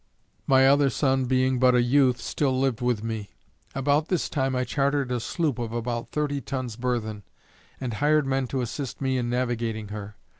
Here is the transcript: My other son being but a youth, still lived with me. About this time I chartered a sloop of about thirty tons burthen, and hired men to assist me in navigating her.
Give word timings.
My 0.47 0.67
other 0.67 0.89
son 0.89 1.25
being 1.25 1.59
but 1.59 1.75
a 1.75 1.81
youth, 1.83 2.19
still 2.19 2.59
lived 2.59 2.81
with 2.81 3.03
me. 3.03 3.29
About 3.75 4.07
this 4.07 4.29
time 4.29 4.55
I 4.55 4.63
chartered 4.63 5.11
a 5.11 5.19
sloop 5.19 5.59
of 5.59 5.73
about 5.73 6.09
thirty 6.09 6.41
tons 6.41 6.75
burthen, 6.75 7.21
and 7.79 7.93
hired 7.93 8.25
men 8.25 8.47
to 8.47 8.61
assist 8.61 8.99
me 8.99 9.19
in 9.19 9.29
navigating 9.29 9.89
her. 9.89 10.15